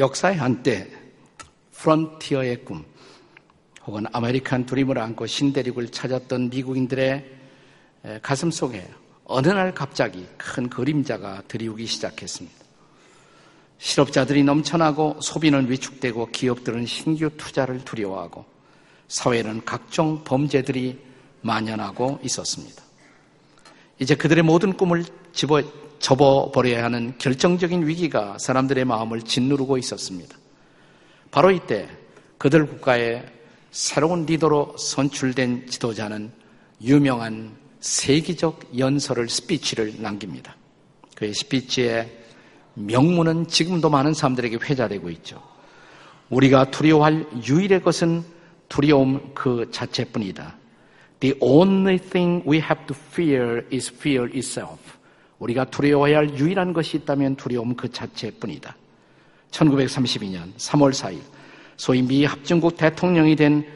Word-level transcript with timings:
역사의 0.00 0.36
한때 0.38 0.90
프론티어의 1.72 2.64
꿈 2.64 2.84
혹은 3.86 4.06
아메리칸 4.12 4.64
드림을 4.64 4.98
안고 4.98 5.26
신대륙을 5.26 5.90
찾았던 5.90 6.48
미국인들의 6.48 7.24
가슴 8.22 8.50
속에 8.50 8.88
어느 9.24 9.48
날 9.48 9.74
갑자기 9.74 10.26
큰 10.38 10.70
그림자가 10.70 11.42
드리우기 11.48 11.84
시작했습니다. 11.86 12.58
실업자들이 13.78 14.42
넘쳐나고 14.42 15.20
소비는 15.20 15.70
위축되고 15.70 16.26
기업들은 16.26 16.86
신규 16.86 17.30
투자를 17.36 17.84
두려워하고 17.84 18.46
사회는 19.08 19.64
각종 19.66 20.24
범죄들이 20.24 20.98
만연하고 21.42 22.20
있었습니다. 22.22 22.89
이제 24.00 24.14
그들의 24.14 24.42
모든 24.42 24.72
꿈을 24.72 25.04
집어, 25.32 25.62
접어버려야 25.98 26.82
하는 26.82 27.14
결정적인 27.18 27.86
위기가 27.86 28.36
사람들의 28.38 28.84
마음을 28.86 29.22
짓누르고 29.22 29.76
있었습니다. 29.78 30.36
바로 31.30 31.50
이때 31.50 31.86
그들 32.38 32.66
국가의 32.66 33.24
새로운 33.70 34.24
리더로 34.24 34.76
선출된 34.78 35.66
지도자는 35.68 36.32
유명한 36.82 37.54
세기적 37.80 38.78
연설을 38.78 39.28
스피치를 39.28 39.96
남깁니다. 39.98 40.56
그의 41.14 41.34
스피치의 41.34 42.10
명문은 42.74 43.48
지금도 43.48 43.90
많은 43.90 44.14
사람들에게 44.14 44.56
회자되고 44.62 45.10
있죠. 45.10 45.42
우리가 46.30 46.70
두려워할 46.70 47.26
유일의 47.46 47.82
것은 47.82 48.24
두려움 48.68 49.32
그 49.34 49.68
자체뿐이다. 49.70 50.59
The 51.20 51.36
only 51.40 51.98
thing 51.98 52.42
we 52.48 52.58
have 52.58 52.86
to 52.86 52.96
fear 53.12 53.66
is 53.72 53.92
fear 53.92 54.28
itself. 54.34 54.78
우리가 55.38 55.66
두려워해야 55.66 56.18
할 56.18 56.38
유일한 56.38 56.72
것이 56.72 56.98
있다면 56.98 57.36
두려움 57.36 57.74
그 57.74 57.90
자체뿐이다. 57.90 58.76
1932년 59.50 60.54
3월 60.56 60.92
4일 60.92 61.20
소위 61.76 62.02
미 62.02 62.24
합중국 62.24 62.76
대통령이 62.76 63.36
된 63.36 63.66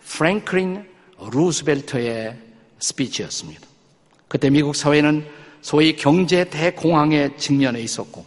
프랭클린 0.00 0.84
루스벨트의 1.32 2.36
스피치였습니다. 2.78 3.66
그때 4.28 4.50
미국 4.50 4.74
사회는 4.74 5.24
소위 5.60 5.94
경제 5.94 6.44
대공황에 6.44 7.36
직면해 7.36 7.80
있었고 7.80 8.24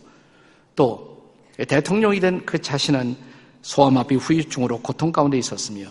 또 0.75 1.33
대통령이 1.57 2.19
된 2.19 2.41
그 2.45 2.59
자신은 2.59 3.15
소아마비 3.61 4.15
후유증으로 4.15 4.79
고통 4.79 5.11
가운데 5.11 5.37
있었으며 5.37 5.87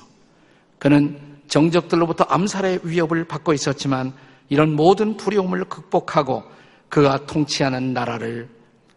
그는 0.78 1.18
정적들로부터 1.48 2.25
암살의 2.25 2.81
위협을 2.84 3.25
받고 3.25 3.53
있었지만 3.53 4.12
이런 4.48 4.75
모든 4.75 5.17
두려움을 5.17 5.64
극복하고 5.64 6.45
그가 6.89 7.27
통치하는 7.27 7.92
나라를 7.92 8.48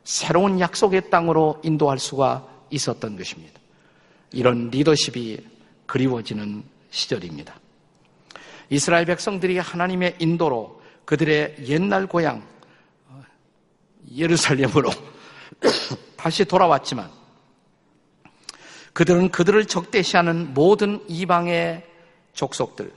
새로운 0.04 0.60
약속의 0.60 1.10
땅으로 1.10 1.60
인도할 1.64 2.00
수가 2.00 2.48
있었던 2.70 3.18
것입니다. 3.18 3.60
이런 4.32 4.70
리더십이 4.70 5.40
그리워지는 5.86 6.64
시절입니다. 6.90 7.56
이스라엘 8.70 9.06
백성들이 9.06 9.58
하나님의 9.58 10.16
인도로 10.20 10.82
그들의 11.06 11.56
옛날 11.68 12.08
고향 12.08 12.44
예루살렘으로 14.14 14.92
다시 16.18 16.46
돌아왔지만 16.46 17.10
그들은 18.94 19.30
그들을 19.30 19.66
적대시하는 19.66 20.54
모든 20.54 21.04
이방의 21.08 21.86
족속들 22.38 22.92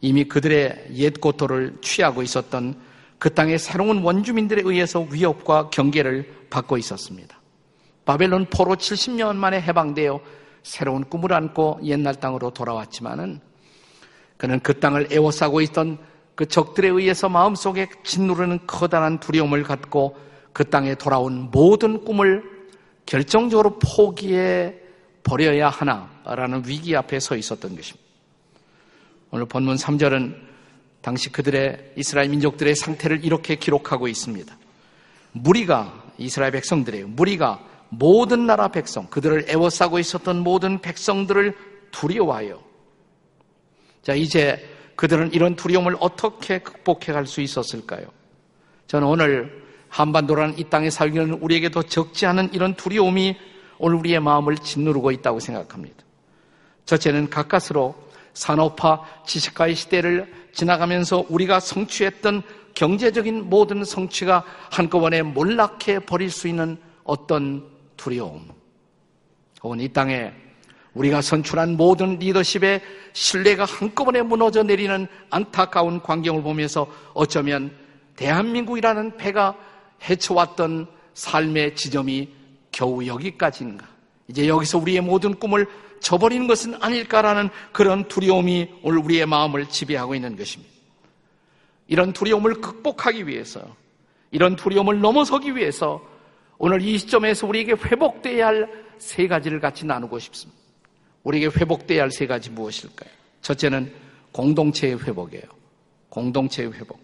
이미 0.00 0.24
그들의 0.24 0.88
옛 0.92 1.20
고토를 1.20 1.78
취하고 1.80 2.22
있었던 2.22 2.78
그 3.18 3.32
땅의 3.32 3.58
새로운 3.58 4.02
원주민들에 4.02 4.62
의해서 4.64 5.00
위협과 5.00 5.70
경계를 5.70 6.46
받고 6.50 6.76
있었습니다. 6.76 7.40
바벨론 8.04 8.46
포로 8.50 8.76
70년 8.76 9.36
만에 9.36 9.60
해방되어 9.62 10.20
새로운 10.62 11.04
꿈을 11.04 11.32
안고 11.32 11.80
옛날 11.84 12.14
땅으로 12.16 12.50
돌아왔지만은 12.50 13.40
그는 14.36 14.60
그 14.60 14.78
땅을 14.78 15.08
애워싸고 15.10 15.62
있던 15.62 15.98
그 16.34 16.46
적들에 16.46 16.88
의해서 16.88 17.30
마음속에 17.30 17.88
짓누르는 18.02 18.66
커다란 18.66 19.20
두려움을 19.20 19.62
갖고 19.62 20.16
그 20.52 20.68
땅에 20.68 20.94
돌아온 20.94 21.50
모든 21.50 22.04
꿈을 22.04 22.42
결정적으로 23.06 23.78
포기해 23.78 24.74
버려야 25.22 25.70
하나라는 25.70 26.64
위기 26.66 26.94
앞에 26.94 27.20
서 27.20 27.36
있었던 27.36 27.74
것입니다. 27.74 28.03
오늘 29.34 29.46
본문 29.46 29.74
3절은 29.74 30.36
당시 31.00 31.28
그들의 31.32 31.94
이스라엘 31.96 32.28
민족들의 32.28 32.76
상태를 32.76 33.24
이렇게 33.24 33.56
기록하고 33.56 34.06
있습니다. 34.06 34.56
무리가 35.32 36.04
이스라엘 36.18 36.52
백성들의 36.52 37.02
무리가 37.06 37.60
모든 37.88 38.46
나라 38.46 38.68
백성, 38.68 39.08
그들을 39.08 39.46
애워싸고 39.48 39.98
있었던 39.98 40.38
모든 40.38 40.80
백성들을 40.80 41.52
두려워하여 41.90 42.62
자, 44.04 44.14
이제 44.14 44.64
그들은 44.94 45.32
이런 45.32 45.56
두려움을 45.56 45.96
어떻게 45.98 46.60
극복해 46.60 47.12
갈 47.12 47.26
수 47.26 47.40
있었을까요? 47.40 48.06
저는 48.86 49.08
오늘 49.08 49.64
한반도라는 49.88 50.60
이 50.60 50.70
땅에 50.70 50.90
살기는 50.90 51.32
우리에게 51.40 51.72
더 51.72 51.82
적지 51.82 52.26
않은 52.26 52.50
이런 52.52 52.74
두려움이 52.74 53.36
오늘 53.78 53.96
우리의 53.96 54.20
마음을 54.20 54.58
짓누르고 54.58 55.10
있다고 55.10 55.40
생각합니다. 55.40 56.04
첫째는 56.86 57.30
가까스로 57.30 58.04
산업화 58.34 59.00
지식화의 59.26 59.74
시대를 59.74 60.32
지나가면서 60.52 61.24
우리가 61.28 61.60
성취했던 61.60 62.42
경제적인 62.74 63.48
모든 63.48 63.84
성취가 63.84 64.44
한꺼번에 64.70 65.22
몰락해 65.22 66.00
버릴 66.00 66.30
수 66.30 66.48
있는 66.48 66.76
어떤 67.04 67.64
두려움. 67.96 68.48
혹은 69.62 69.80
이 69.80 69.88
땅에 69.88 70.32
우리가 70.94 71.22
선출한 71.22 71.76
모든 71.76 72.18
리더십의 72.18 72.80
신뢰가 73.12 73.64
한꺼번에 73.64 74.22
무너져 74.22 74.62
내리는 74.62 75.06
안타까운 75.30 76.00
광경을 76.00 76.42
보면서 76.42 76.86
어쩌면 77.14 77.72
대한민국이라는 78.16 79.16
배가 79.16 79.56
헤쳐왔던 80.08 80.86
삶의 81.14 81.76
지점이 81.76 82.28
겨우 82.70 83.06
여기까지인가. 83.06 83.86
이제 84.28 84.48
여기서 84.48 84.78
우리의 84.78 85.00
모든 85.00 85.34
꿈을 85.34 85.66
저버리는 86.04 86.46
것은 86.46 86.74
아닐까라는 86.82 87.48
그런 87.72 88.06
두려움이 88.08 88.68
오늘 88.82 88.98
우리의 88.98 89.24
마음을 89.24 89.66
지배하고 89.66 90.14
있는 90.14 90.36
것입니다. 90.36 90.70
이런 91.88 92.12
두려움을 92.12 92.60
극복하기 92.60 93.26
위해서, 93.26 93.74
이런 94.30 94.54
두려움을 94.54 95.00
넘어서기 95.00 95.56
위해서 95.56 96.06
오늘 96.58 96.82
이 96.82 96.98
시점에서 96.98 97.46
우리에게 97.46 97.72
회복돼야 97.72 98.46
할 98.46 98.84
세 98.98 99.26
가지를 99.26 99.58
같이 99.60 99.84
나누고 99.84 100.18
싶습니다. 100.20 100.60
우리에게 101.24 101.46
회복돼야 101.58 102.02
할 102.02 102.10
세 102.10 102.26
가지 102.26 102.48
무엇일까요? 102.50 103.10
첫째는 103.42 103.92
공동체의 104.30 105.00
회복이에요. 105.02 105.44
공동체의 106.10 106.72
회복. 106.74 107.00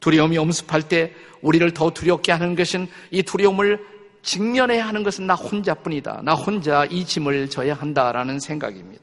두려움이 0.00 0.36
엄습할 0.36 0.88
때 0.88 1.14
우리를 1.42 1.72
더 1.74 1.90
두렵게 1.90 2.32
하는 2.32 2.56
것은 2.56 2.88
이 3.10 3.22
두려움을 3.22 3.86
직면해야 4.26 4.88
하는 4.88 5.04
것은 5.04 5.26
나 5.26 5.34
혼자뿐이다. 5.34 6.22
나 6.24 6.34
혼자 6.34 6.84
이 6.86 7.04
짐을 7.04 7.48
져야 7.48 7.74
한다라는 7.74 8.40
생각입니다. 8.40 9.02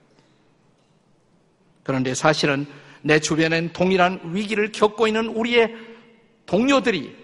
그런데 1.82 2.14
사실은 2.14 2.68
내 3.02 3.20
주변엔 3.20 3.72
동일한 3.74 4.20
위기를 4.26 4.72
겪고 4.72 5.08
있는 5.08 5.28
우리의 5.28 5.76
동료들이, 6.46 7.16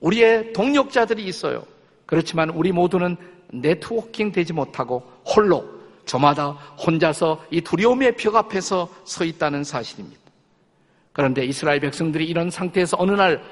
우리의 0.00 0.52
동력자들이 0.52 1.24
있어요. 1.24 1.64
그렇지만 2.06 2.50
우리 2.50 2.70
모두는 2.70 3.16
네트워킹 3.50 4.32
되지 4.32 4.52
못하고 4.52 5.02
홀로 5.24 5.66
저마다 6.04 6.50
혼자서 6.50 7.44
이 7.50 7.62
두려움의 7.62 8.16
벽 8.16 8.36
앞에서 8.36 8.88
서 9.04 9.24
있다는 9.24 9.64
사실입니다. 9.64 10.20
그런데 11.12 11.44
이스라엘 11.44 11.80
백성들이 11.80 12.26
이런 12.26 12.50
상태에서 12.50 12.96
어느 13.00 13.12
날 13.12 13.42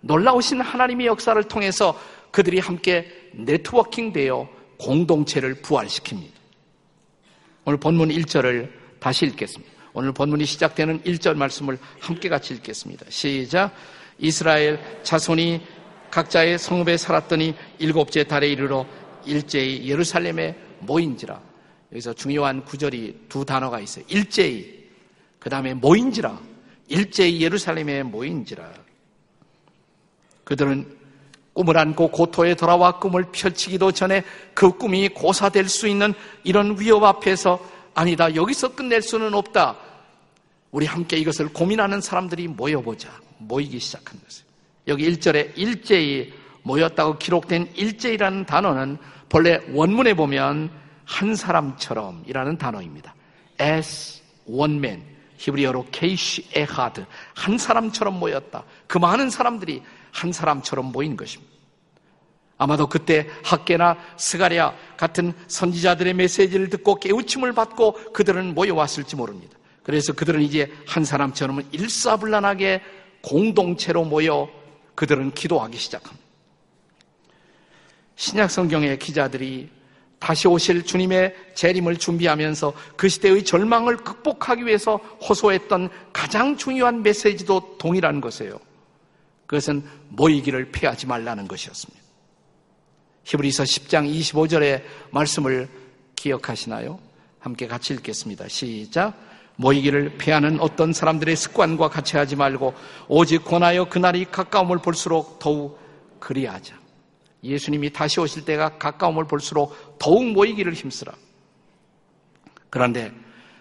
놀라우신 0.00 0.60
하나님의 0.60 1.06
역사를 1.06 1.42
통해서 1.44 1.98
그들이 2.34 2.58
함께 2.58 3.06
네트워킹 3.32 4.12
되어 4.12 4.48
공동체를 4.76 5.62
부활시킵니다. 5.62 6.32
오늘 7.64 7.78
본문 7.78 8.08
1절을 8.08 8.72
다시 8.98 9.24
읽겠습니다. 9.26 9.72
오늘 9.92 10.10
본문이 10.10 10.44
시작되는 10.44 11.02
1절 11.02 11.36
말씀을 11.36 11.78
함께 12.00 12.28
같이 12.28 12.52
읽겠습니다. 12.54 13.06
시작. 13.08 13.72
이스라엘 14.18 14.80
자손이 15.04 15.60
각자의 16.10 16.58
성읍에 16.58 16.96
살았더니 16.96 17.54
일곱째 17.78 18.24
달에 18.24 18.48
이르러 18.48 18.84
일제히 19.24 19.88
예루살렘에 19.88 20.56
모인지라. 20.80 21.40
여기서 21.92 22.14
중요한 22.14 22.64
구절이 22.64 23.26
두 23.28 23.44
단어가 23.44 23.78
있어요. 23.78 24.04
일제히. 24.08 24.88
그 25.38 25.48
다음에 25.48 25.72
모인지라. 25.72 26.40
일제히 26.88 27.40
예루살렘에 27.40 28.02
모인지라. 28.02 28.72
그들은 30.42 31.03
꿈을 31.54 31.78
안고 31.78 32.08
고토에 32.08 32.54
돌아와 32.54 32.98
꿈을 32.98 33.24
펼치기도 33.32 33.92
전에 33.92 34.22
그 34.52 34.72
꿈이 34.76 35.08
고사될 35.08 35.68
수 35.68 35.88
있는 35.88 36.12
이런 36.42 36.78
위협 36.78 37.02
앞에서 37.04 37.58
아니다. 37.94 38.34
여기서 38.34 38.74
끝낼 38.74 39.00
수는 39.00 39.34
없다. 39.34 39.76
우리 40.72 40.86
함께 40.86 41.16
이것을 41.16 41.52
고민하는 41.52 42.00
사람들이 42.00 42.48
모여보자. 42.48 43.08
모이기 43.38 43.78
시작한 43.78 44.20
것이에요. 44.20 44.44
여기 44.88 45.10
1절에 45.10 45.52
일제히 45.56 46.32
모였다고 46.62 47.18
기록된 47.18 47.70
일제히라는 47.74 48.46
단어는 48.46 48.98
본래 49.28 49.60
원문에 49.72 50.14
보면 50.14 50.70
한 51.04 51.36
사람처럼이라는 51.36 52.58
단어입니다. 52.58 53.14
as 53.60 54.20
one 54.46 54.76
man. 54.76 55.02
히브리어로 55.36 55.86
כאיש 55.90 56.48
אחד. 56.52 57.04
한 57.34 57.58
사람처럼 57.58 58.18
모였다. 58.18 58.64
그 58.86 58.98
많은 58.98 59.30
사람들이 59.30 59.82
한 60.12 60.32
사람처럼 60.32 60.92
모인 60.92 61.16
것입니다. 61.16 61.52
아마도 62.56 62.88
그때 62.88 63.28
학개나 63.42 63.96
스가랴 64.16 64.74
같은 64.96 65.32
선지자들의 65.48 66.14
메시지를 66.14 66.70
듣고 66.70 67.00
깨우침을 67.00 67.52
받고 67.52 68.12
그들은 68.12 68.54
모여왔을지 68.54 69.16
모릅니다. 69.16 69.58
그래서 69.82 70.12
그들은 70.12 70.40
이제 70.40 70.72
한 70.86 71.04
사람처럼 71.04 71.62
일사불란하게 71.72 72.80
공동체로 73.22 74.04
모여 74.04 74.48
그들은 74.94 75.32
기도하기 75.32 75.76
시작합니다. 75.76 76.24
신약 78.16 78.50
성경의 78.50 78.98
기자들이 78.98 79.70
다시 80.24 80.48
오실 80.48 80.86
주님의 80.86 81.36
재림을 81.54 81.98
준비하면서 81.98 82.72
그 82.96 83.10
시대의 83.10 83.44
절망을 83.44 83.98
극복하기 83.98 84.64
위해서 84.64 84.96
호소했던 84.96 85.90
가장 86.14 86.56
중요한 86.56 87.02
메시지도 87.02 87.76
동일한 87.76 88.22
것이에요. 88.22 88.58
그것은 89.44 89.84
모이기를 90.08 90.72
피하지 90.72 91.06
말라는 91.08 91.46
것이었습니다. 91.46 92.02
히브리서 93.24 93.64
10장 93.64 94.10
25절의 94.10 94.82
말씀을 95.10 95.68
기억하시나요? 96.16 96.98
함께 97.38 97.66
같이 97.66 97.92
읽겠습니다. 97.92 98.48
시작. 98.48 99.12
모이기를 99.56 100.16
피하는 100.16 100.58
어떤 100.58 100.94
사람들의 100.94 101.36
습관과 101.36 101.90
같이 101.90 102.16
하지 102.16 102.34
말고 102.34 102.72
오직 103.08 103.44
권하여 103.44 103.90
그날이 103.90 104.24
가까움을 104.24 104.78
볼수록 104.78 105.38
더욱 105.38 105.78
그리하자. 106.18 106.83
예수님이 107.44 107.92
다시 107.92 108.20
오실 108.20 108.44
때가 108.44 108.78
가까움을 108.78 109.26
볼수록 109.26 109.98
더욱 109.98 110.24
모이기를 110.32 110.72
힘쓰라. 110.72 111.12
그런데 112.70 113.12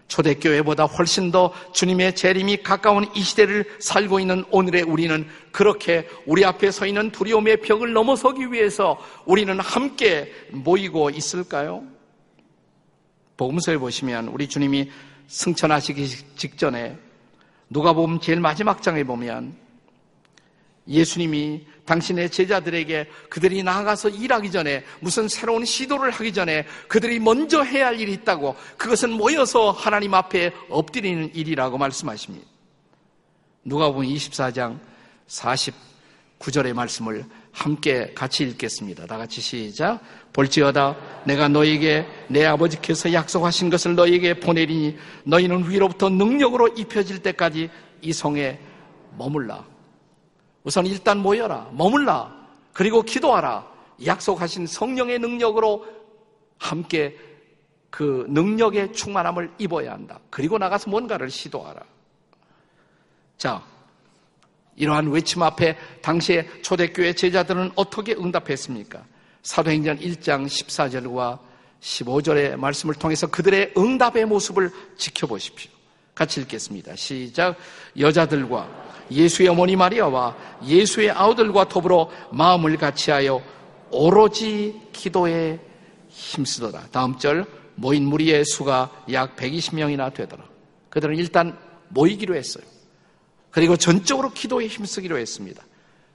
초대교회보다 0.08 0.86
훨씬 0.86 1.32
더 1.32 1.54
주님의 1.74 2.16
재림이 2.16 2.64
가까운 2.64 3.06
이 3.16 3.22
시대를 3.22 3.78
살고 3.80 4.20
있는 4.20 4.46
오늘의 4.52 4.84
우리는 4.84 5.28
그렇게 5.52 6.08
우리 6.26 6.46
앞에 6.46 6.72
서 6.72 6.86
있는 6.86 7.12
두려움의 7.12 7.62
벽을 7.62 7.94
넘어서기 7.94 8.52
위해서 8.52 9.00
우리는 9.26 9.60
함께 9.60 10.32
모이고 10.52 11.10
있을까요? 11.10 11.84
복음서에 13.38 13.78
보시면 13.78 14.28
우리 14.28 14.48
주님이 14.48 14.92
승천하시기 15.28 16.08
직전에 16.36 16.98
누가 17.70 17.94
보면 17.94 18.22
제일 18.22 18.40
마지막 18.40 18.84
장에 18.84 19.04
보면 19.04 19.63
예수님이 20.88 21.66
당신의 21.86 22.30
제자들에게 22.30 23.08
그들이 23.30 23.64
나아가서 23.64 24.10
일하기 24.10 24.52
전에 24.52 24.84
무슨 25.00 25.28
새로운 25.28 25.66
시도를 25.66 26.12
하기 26.12 26.34
전에 26.34 26.66
그들이 26.88 27.20
먼저 27.20 27.64
해야 27.64 27.88
할 27.88 28.00
일이 28.00 28.14
있다고 28.14 28.56
그것은 28.78 29.12
모여서 29.12 29.72
하나님 29.72 30.14
앞에 30.14 30.52
엎드리는 30.70 31.34
일이라고 31.34 31.78
말씀하십니다. 31.78 32.46
누가 33.66 33.92
보면 33.92 34.10
24장 34.10 34.80
49절의 35.28 36.74
말씀을 36.74 37.26
함께 37.52 38.12
같이 38.16 38.44
읽겠습니다. 38.44 39.06
다 39.06 39.18
같이 39.18 39.40
시작. 39.40 40.02
볼지어다 40.34 40.98
내가 41.26 41.48
너에게 41.48 42.06
내 42.28 42.46
아버지께서 42.46 43.14
약속하신 43.14 43.70
것을 43.70 43.96
너에게 43.96 44.40
보내리니 44.40 44.98
너희는 45.26 45.70
위로부터 45.70 46.10
능력으로 46.10 46.70
입혀질 46.70 47.20
때까지 47.20 47.70
이 48.02 48.12
성에 48.12 48.60
머물라. 49.18 49.73
우선 50.64 50.86
일단 50.86 51.20
모여라. 51.20 51.70
머물라. 51.74 52.34
그리고 52.74 53.02
기도하라. 53.02 53.72
약속하신 54.06 54.68
성령의 54.68 55.20
능력으로 55.20 55.86
함께 56.58 57.18
그 57.90 58.26
능력의 58.30 58.94
충만함을 58.94 59.54
입어야 59.60 59.92
한다. 59.92 60.20
그리고 60.30 60.58
나가서 60.58 60.90
뭔가를 60.90 61.30
시도하라. 61.30 61.84
자, 63.38 63.64
이러한 64.76 65.12
외침 65.12 65.44
앞에 65.44 65.78
당시에 66.02 66.48
초대교회 66.62 67.14
제자들은 67.14 67.74
어떻게 67.76 68.14
응답했습니까? 68.14 69.04
사도행전 69.44 70.00
1장 70.00 70.46
14절과 70.48 71.40
15절의 71.82 72.56
말씀을 72.56 72.96
통해서 72.96 73.28
그들의 73.28 73.74
응답의 73.78 74.26
모습을 74.26 74.72
지켜보십시오. 74.98 75.70
같이 76.16 76.42
읽겠습니다. 76.42 76.96
시작. 76.96 77.58
여자들과 78.00 78.83
예수의 79.12 79.50
어머니 79.50 79.76
마리아와 79.76 80.36
예수의 80.66 81.12
아우들과 81.12 81.68
더불어 81.68 82.10
마음을 82.32 82.78
같이하여 82.78 83.42
오로지 83.92 84.82
기도에 84.92 85.60
힘쓰더라. 86.10 86.88
다음 86.92 87.18
절 87.18 87.46
모인 87.76 88.06
무리의 88.06 88.46
수가 88.46 88.90
약 89.12 89.36
120명이나 89.36 90.14
되더라. 90.14 90.44
그들은 90.90 91.16
일단 91.18 91.58
모이기로 91.90 92.36
했어요. 92.36 92.64
그리고 93.52 93.78
전적으로 93.78 94.32
기도에 94.32 94.68
힘쓰기로 94.68 95.18
했습니다. 95.18 95.64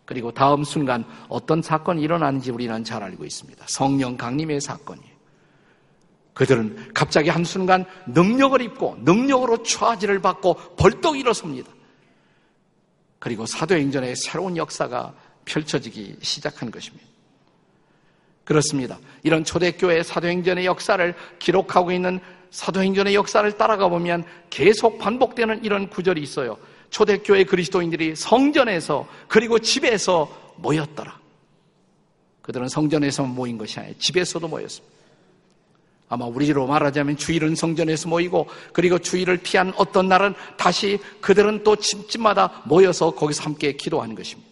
그리고 0.04 0.32
다음 0.32 0.64
순간 0.64 1.04
어떤 1.28 1.62
사건이 1.62 2.02
일어나는지 2.02 2.50
우리는 2.50 2.82
잘 2.82 3.02
알고 3.02 3.24
있습니다. 3.24 3.64
성령 3.68 4.16
강림의 4.16 4.60
사건이에요. 4.60 5.18
그들은 6.32 6.92
갑자기 6.94 7.28
한순간 7.28 7.84
능력을 8.06 8.60
입고 8.62 8.98
능력으로 9.00 9.62
처하지를 9.62 10.20
받고 10.20 10.54
벌떡 10.76 11.18
일어섭니다. 11.18 11.70
그리고 13.18 13.46
사도행전의 13.46 14.16
새로운 14.16 14.56
역사가 14.56 15.14
펼쳐지기 15.44 16.16
시작한 16.22 16.70
것입니다. 16.70 17.06
그렇습니다. 18.44 18.98
이런 19.22 19.44
초대교회 19.44 20.02
사도행전의 20.02 20.64
역사를 20.66 21.14
기록하고 21.38 21.92
있는 21.92 22.20
사도행전의 22.50 23.14
역사를 23.14 23.50
따라가 23.58 23.88
보면 23.88 24.24
계속 24.48 24.98
반복되는 24.98 25.64
이런 25.64 25.90
구절이 25.90 26.22
있어요. 26.22 26.56
초대교회 26.90 27.44
그리스도인들이 27.44 28.16
성전에서 28.16 29.06
그리고 29.28 29.58
집에서 29.58 30.54
모였더라. 30.56 31.18
그들은 32.40 32.68
성전에서 32.68 33.24
모인 33.24 33.58
것이 33.58 33.78
아니라 33.78 33.94
집에서도 33.98 34.48
모였습니다. 34.48 34.97
아마 36.08 36.26
우리로 36.26 36.66
말하자면 36.66 37.16
주일은 37.16 37.54
성전에서 37.54 38.08
모이고 38.08 38.48
그리고 38.72 38.98
주일을 38.98 39.38
피한 39.38 39.72
어떤 39.76 40.08
날은 40.08 40.34
다시 40.56 40.98
그들은 41.20 41.64
또 41.64 41.76
집집마다 41.76 42.62
모여서 42.64 43.10
거기서 43.10 43.42
함께 43.44 43.72
기도하는 43.72 44.14
것입니다. 44.14 44.48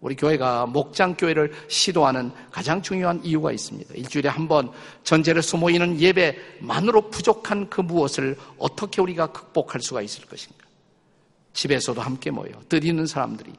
우리 0.00 0.14
교회가 0.14 0.66
목장교회를 0.66 1.52
시도하는 1.68 2.30
가장 2.50 2.82
중요한 2.82 3.20
이유가 3.24 3.50
있습니다. 3.50 3.94
일주일에 3.94 4.28
한 4.28 4.46
번 4.46 4.70
전제를 5.04 5.42
모이는 5.58 6.00
예배만으로 6.00 7.10
부족한 7.10 7.70
그 7.70 7.80
무엇을 7.80 8.36
어떻게 8.58 9.00
우리가 9.00 9.28
극복할 9.28 9.80
수가 9.80 10.02
있을 10.02 10.26
것인가? 10.26 10.64
집에서도 11.54 12.00
함께 12.00 12.30
모여 12.30 12.50
뜻 12.68 12.84
있는 12.84 13.06
사람들이 13.06 13.52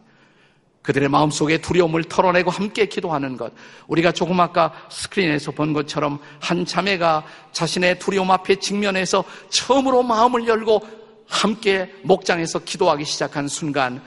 그들의 0.87 1.09
마음속에 1.09 1.57
두려움을 1.57 2.05
털어내고 2.05 2.49
함께 2.49 2.85
기도하는 2.85 3.35
것. 3.35 3.51
우리가 3.87 4.13
조금 4.13 4.39
아까 4.39 4.71
스크린에서 4.89 5.51
본 5.51 5.73
것처럼 5.73 6.17
한 6.39 6.65
자매가 6.65 7.25
자신의 7.51 7.99
두려움 7.99 8.31
앞에 8.31 8.55
직면해서 8.55 9.25
처음으로 9.49 10.03
마음을 10.03 10.47
열고 10.47 10.81
함께 11.27 11.93
목장에서 12.03 12.59
기도하기 12.59 13.03
시작한 13.03 13.49
순간 13.49 14.01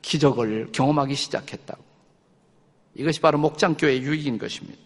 기적을 0.00 0.70
경험하기 0.72 1.14
시작했다고. 1.14 1.84
이것이 2.94 3.20
바로 3.20 3.36
목장교회의 3.36 4.00
유익인 4.00 4.38
것입니다. 4.38 4.80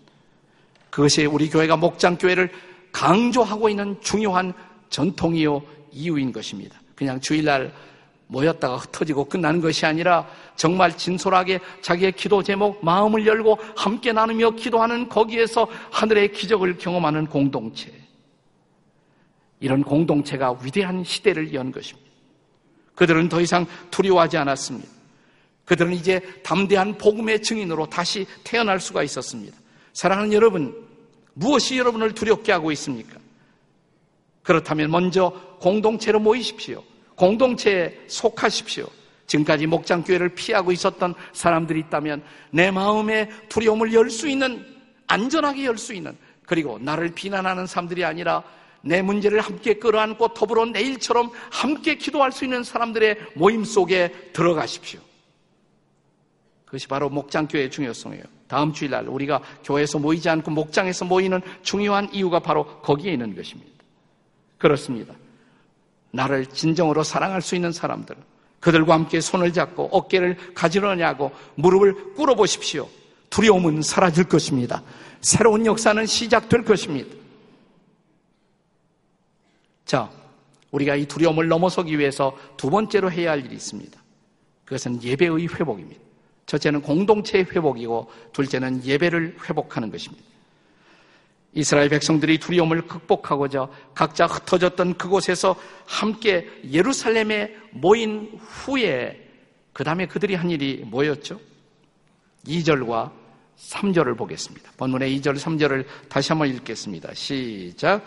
그것이 0.91 1.27
우리 1.27 1.49
교회가 1.49 1.77
목장교회를 1.77 2.51
강조하고 2.91 3.69
있는 3.69 4.01
중요한 4.01 4.53
전통이요 4.91 5.63
이유인 5.93 6.33
것입니다. 6.33 6.81
그냥 6.97 7.21
주일날 7.21 7.73
모였다가 8.29 8.77
흩어지고 8.77 9.27
끝나는 9.27 9.61
것이 9.61 9.87
아니라 9.87 10.27
정말 10.57 10.97
진솔하게 10.97 11.61
자기의 11.81 12.13
기도 12.13 12.43
제목, 12.43 12.85
마음을 12.85 13.27
열고 13.27 13.59
함께 13.77 14.13
나누며 14.13 14.51
기도하는 14.53 15.09
거기에서 15.09 15.69
하늘의 15.91 16.33
기적을 16.33 16.79
경험하는 16.79 17.27
공동체. 17.27 17.93
이런 19.61 19.83
공동체가 19.83 20.59
위대한 20.63 21.05
시대를 21.05 21.55
연 21.55 21.71
것입니다. 21.71 22.11
그들은 22.95 23.29
더 23.29 23.41
이상 23.41 23.67
두려워하지 23.91 24.37
않았습니다. 24.39 24.89
그들은 25.65 25.93
이제 25.93 26.21
담대한 26.43 26.97
복음의 26.99 27.43
증인으로 27.43 27.87
다시 27.87 28.27
태어날 28.45 28.81
수가 28.81 29.03
있었습니다. 29.03 29.57
사랑하는 29.93 30.33
여러분, 30.33 30.87
무엇이 31.35 31.79
여러분을 31.79 32.13
두렵게 32.15 32.53
하고 32.53 32.71
있습니까? 32.73 33.19
그렇다면 34.43 34.91
먼저 34.91 35.33
공동체로 35.61 36.21
모이십시오. 36.21 36.83
공동체에 37.17 37.99
속하십시오. 38.07 38.87
지금까지 39.27 39.67
목장교회를 39.67 40.31
피하고 40.31 40.71
있었던 40.71 41.15
사람들이 41.33 41.81
있다면 41.81 42.23
내 42.51 42.71
마음의 42.71 43.29
두려움을 43.49 43.93
열 43.93 44.09
수 44.09 44.29
있는, 44.29 44.65
안전하게 45.09 45.65
열 45.65 45.77
수 45.79 45.93
있는, 45.95 46.17
그리고 46.47 46.79
나를 46.79 47.13
비난하는 47.13 47.67
사람들이 47.67 48.05
아니라 48.05 48.45
내 48.83 49.03
문제를 49.03 49.41
함께 49.41 49.75
끌어안고 49.75 50.29
더불어 50.35 50.65
내일처럼 50.67 51.31
함께 51.51 51.97
기도할 51.97 52.31
수 52.31 52.45
있는 52.45 52.63
사람들의 52.63 53.17
모임 53.35 53.65
속에 53.65 54.31
들어가십시오. 54.33 55.01
그것이 56.67 56.87
바로 56.87 57.09
목장교회의 57.09 57.71
중요성이에요. 57.71 58.25
다음 58.47 58.73
주일날 58.73 59.09
우리가 59.09 59.43
교회에서 59.65 59.99
모이지 59.99 60.29
않고 60.29 60.53
목장에서 60.53 61.05
모이는 61.05 61.41
중요한 61.63 62.09
이유가 62.13 62.39
바로 62.39 62.65
거기에 62.83 63.13
있는 63.13 63.35
것입니다. 63.35 63.73
그렇습니다. 64.59 65.15
나를 66.11 66.47
진정으로 66.47 67.03
사랑할 67.03 67.43
수 67.43 67.55
있는 67.55 67.73
사람들, 67.73 68.17
그들과 68.61 68.95
함께 68.95 69.21
손을 69.21 69.53
잡고 69.53 69.89
어깨를 69.93 70.55
가지러냐고 70.55 71.31
무릎을 71.57 72.15
꿇어 72.15 72.35
보십시오. 72.35 72.89
두려움은 73.31 73.83
사라질 73.83 74.25
것입니다. 74.25 74.83
새로운 75.21 75.67
역사는 75.67 76.07
시작될 76.07 76.65
것입니다. 76.65 77.15
자, 79.85 80.11
우리가 80.71 80.97
이 80.97 81.07
두려움을 81.07 81.49
넘어서기 81.49 81.99
위해서 81.99 82.37
두 82.57 82.71
번째로 82.71 83.11
해야 83.11 83.33
할 83.33 83.45
일이 83.45 83.55
있습니다. 83.55 84.01
그것은 84.65 85.03
예배의 85.03 85.49
회복입니다. 85.49 86.01
첫째는 86.47 86.83
공동체의 86.83 87.47
회복이고 87.51 88.11
둘째는 88.33 88.85
예배를 88.85 89.37
회복하는 89.49 89.91
것입니다. 89.91 90.25
이스라엘 91.57 91.89
백성들이 91.89 92.37
두려움을 92.37 92.83
극복하고자 92.83 93.69
각자 93.95 94.27
흩어졌던 94.27 94.99
그곳에서 94.99 95.57
함께 95.87 96.47
예루살렘에 96.71 97.57
모인 97.71 98.39
후에 98.39 99.27
그 99.73 99.83
다음에 99.83 100.07
그들이 100.07 100.35
한 100.35 100.51
일이 100.51 100.83
뭐였죠? 100.87 101.41
2절과 102.47 103.11
3절을 103.59 104.19
보겠습니다. 104.19 104.71
본문의 104.77 105.19
2절, 105.19 105.39
3절을 105.39 105.87
다시 106.11 106.29
한번 106.29 106.49
읽겠습니다. 106.49 107.15
시작. 107.15 108.05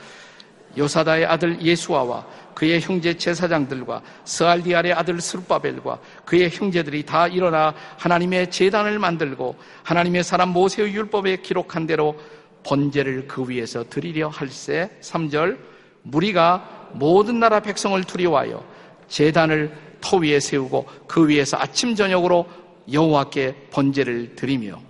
요사다의 0.77 1.25
아들 1.25 1.59
예수아와 1.59 2.27
그의 2.53 2.79
형제 2.81 3.17
제사장들과 3.17 4.03
스알디알의 4.25 4.93
아들 4.93 5.19
스루바벨과 5.19 5.99
그의 6.25 6.51
형제들이 6.51 7.03
다 7.03 7.27
일어나 7.27 7.73
하나님의 7.97 8.51
재단을 8.51 8.99
만들고 8.99 9.55
하나님의 9.81 10.23
사람 10.23 10.49
모세의 10.49 10.93
율법에 10.93 11.37
기록한 11.37 11.87
대로 11.87 12.15
번제를 12.63 13.27
그 13.27 13.47
위에서 13.49 13.83
드리려 13.89 14.27
할세 14.29 14.89
3절 15.01 15.57
무리가 16.03 16.89
모든 16.93 17.39
나라 17.39 17.59
백성을 17.59 18.01
두려워하여 18.03 18.63
재단을 19.07 19.75
터 20.01 20.17
위에 20.17 20.39
세우고 20.39 20.87
그 21.07 21.27
위에서 21.27 21.57
아침 21.57 21.95
저녁으로 21.95 22.47
여호와께 22.91 23.67
번제를 23.71 24.35
드리며 24.35 24.81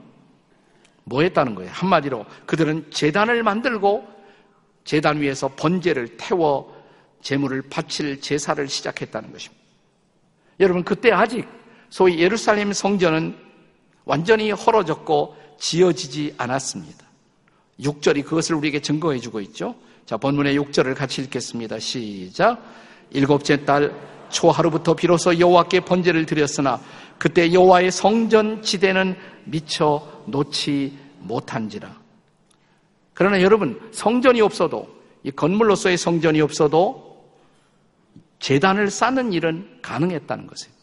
뭐 1.03 1.21
했다는 1.21 1.55
거예요? 1.55 1.71
한마디로 1.71 2.25
그들은 2.45 2.91
재단을 2.91 3.43
만들고 3.43 4.07
재단 4.85 5.19
위에서 5.19 5.49
번제를 5.55 6.17
태워 6.17 6.77
제물을 7.21 7.63
바칠 7.63 8.21
제사를 8.21 8.67
시작했다는 8.67 9.31
것입니다. 9.33 9.63
여러분 10.59 10.83
그때 10.83 11.11
아직 11.11 11.47
소위 11.89 12.19
예루살렘 12.19 12.71
성전은 12.73 13.35
완전히 14.05 14.51
헐어졌고 14.51 15.35
지어지지 15.59 16.35
않았습니다. 16.37 17.08
6절이 17.81 18.25
그것을 18.25 18.55
우리에게 18.55 18.81
증거해 18.81 19.19
주고 19.19 19.39
있죠. 19.41 19.75
자, 20.05 20.17
본문의 20.17 20.57
6절을 20.59 20.95
같이 20.95 21.21
읽겠습니다. 21.21 21.79
시작. 21.79 22.63
일곱째 23.11 23.63
달 23.65 23.93
초하루부터 24.29 24.95
비로소 24.95 25.39
여호와께 25.39 25.81
번제를 25.81 26.25
드렸으나 26.25 26.79
그때 27.17 27.51
여호와의 27.53 27.91
성전 27.91 28.61
지대는 28.61 29.15
미처 29.45 30.23
놓지 30.25 30.97
못한지라. 31.19 31.95
그러나 33.13 33.41
여러분 33.41 33.79
성전이 33.91 34.41
없어도 34.41 34.87
이 35.23 35.31
건물로서의 35.31 35.97
성전이 35.97 36.39
없어도 36.41 37.09
재단을 38.39 38.89
쌓는 38.89 39.33
일은 39.33 39.79
가능했다는 39.81 40.47
것이에요. 40.47 40.73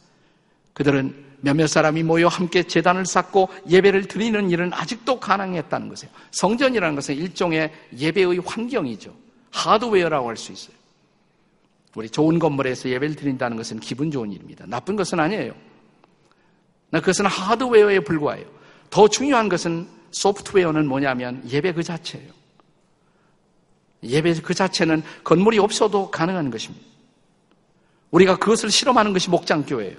그들은 0.75 1.26
몇몇 1.41 1.67
사람이 1.67 2.03
모여 2.03 2.29
함께 2.29 2.63
재단을 2.63 3.07
쌓고 3.07 3.49
예배를 3.69 4.09
드리는 4.09 4.51
일은 4.51 4.73
아직도 4.73 5.21
가능했다는 5.21 5.89
것이에요. 5.89 6.13
성전이라는 6.33 6.95
것은 6.95 7.15
일종의 7.15 7.73
예배의 7.99 8.39
환경이죠. 8.45 9.15
하드웨어라고 9.51 10.29
할 10.29 10.37
수 10.37 10.53
있어요. 10.53 10.77
우리 11.95 12.11
좋은 12.11 12.39
건물에서 12.39 12.91
예배를 12.91 13.17
드린다는 13.17 13.57
것은 13.57 13.81
기분 13.81 14.11
좋은 14.11 14.31
일입니다. 14.31 14.65
나쁜 14.69 14.97
것은 14.97 15.19
아니에요. 15.19 15.55
그것은 16.91 17.27
하드웨어에 17.27 18.01
불과해요. 18.01 18.47
더 18.91 19.09
중요한 19.09 19.49
것은 19.49 19.89
소프트웨어는 20.11 20.87
뭐냐면 20.87 21.43
예배 21.49 21.73
그 21.73 21.83
자체예요. 21.83 22.33
예배 24.03 24.35
그 24.43 24.55
자체는 24.55 25.03
건물이 25.25 25.59
없어도 25.59 26.11
가능한 26.11 26.51
것입니다. 26.51 26.87
우리가 28.11 28.37
그것을 28.37 28.71
실험하는 28.71 29.13
것이 29.13 29.31
목장교회예요. 29.31 29.97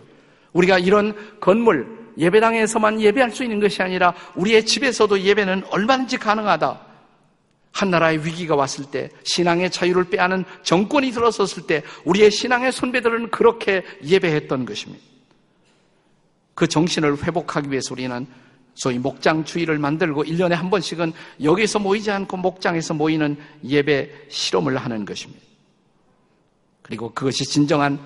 우리가 0.54 0.80
이런 0.80 1.16
건물, 1.40 1.98
예배당에서만 2.18 3.02
예배할 3.02 3.32
수 3.32 3.44
있는 3.44 3.60
것이 3.60 3.82
아니라 3.82 4.14
우리의 4.36 4.66
집에서도 4.66 5.20
예배는 5.22 5.66
얼마든지 5.70 6.18
가능하다. 6.18 6.82
한 7.72 7.92
나라의 7.92 8.26
위기가 8.26 8.56
왔을 8.56 8.86
때, 8.86 9.10
신앙의 9.24 9.70
자유를 9.70 10.06
빼앗는 10.06 10.46
정권이 10.64 11.12
들어섰을 11.12 11.68
때, 11.68 11.84
우리의 12.06 12.32
신앙의 12.32 12.72
선배들은 12.72 13.30
그렇게 13.30 13.84
예배했던 14.04 14.66
것입니다. 14.66 15.04
그 16.56 16.68
정신을 16.68 17.24
회복하기 17.24 17.70
위해서 17.70 17.94
우리는 17.94 18.26
소위 18.74 18.98
목장 18.98 19.44
주의를 19.44 19.78
만들고 19.78 20.24
1년에 20.24 20.52
한 20.52 20.72
번씩은 20.72 21.14
여기서 21.44 21.80
모이지 21.80 22.10
않고 22.10 22.38
목장에서 22.38 22.96
모이는 22.96 23.38
예배 23.64 24.10
실험을 24.30 24.78
하는 24.78 25.06
것입니다. 25.06 25.44
그리고 26.82 27.12
그것이 27.12 27.44
진정한 27.44 28.00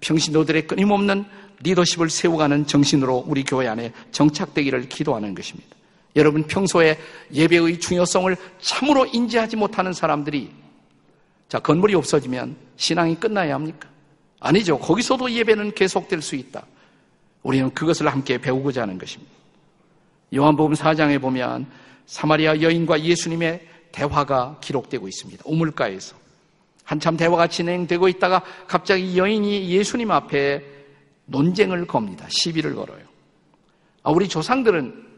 평신도들의 0.00 0.66
끊임없는 0.66 1.24
리더십을 1.62 2.10
세워가는 2.10 2.66
정신으로 2.66 3.24
우리 3.26 3.44
교회 3.44 3.68
안에 3.68 3.92
정착되기를 4.12 4.88
기도하는 4.88 5.34
것입니다. 5.34 5.76
여러분 6.16 6.44
평소에 6.44 6.98
예배의 7.32 7.78
중요성을 7.78 8.36
참으로 8.60 9.06
인지하지 9.06 9.56
못하는 9.56 9.92
사람들이 9.92 10.50
자 11.48 11.58
건물이 11.58 11.94
없어지면 11.94 12.56
신앙이 12.76 13.16
끝나야 13.16 13.54
합니까? 13.54 13.88
아니죠. 14.40 14.78
거기서도 14.78 15.30
예배는 15.30 15.74
계속될 15.74 16.22
수 16.22 16.34
있다. 16.34 16.64
우리는 17.42 17.70
그것을 17.70 18.08
함께 18.08 18.38
배우고자 18.38 18.82
하는 18.82 18.98
것입니다. 18.98 19.32
요한복음 20.34 20.74
4장에 20.74 21.20
보면 21.20 21.66
사마리아 22.06 22.60
여인과 22.60 23.02
예수님의 23.02 23.66
대화가 23.92 24.58
기록되고 24.60 25.06
있습니다. 25.08 25.42
우물가에서. 25.46 26.16
한참 26.84 27.16
대화가 27.16 27.46
진행되고 27.46 28.08
있다가 28.08 28.42
갑자기 28.66 29.16
여인이 29.16 29.68
예수님 29.70 30.10
앞에 30.10 30.79
논쟁을 31.30 31.86
겁니다. 31.86 32.26
시비를 32.28 32.74
걸어요. 32.74 33.02
아, 34.02 34.10
우리 34.10 34.28
조상들은 34.28 35.08